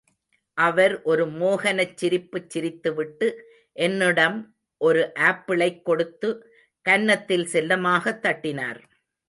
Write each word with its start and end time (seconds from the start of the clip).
அவர் 0.57 1.01
ஒரு 1.01 1.25
மோகனச் 1.25 1.93
சிரிப்புச் 1.95 2.57
சிரித்துவிட்டு 2.57 3.27
என்னிடம் 3.77 4.39
ஒரு 4.81 5.13
ஆப்பிளைக் 5.23 5.85
கொடுத்து 5.85 6.29
கன்னத்தில் 6.85 7.45
செல்லமாகத் 7.45 8.21
தட்டினார். 8.21 8.81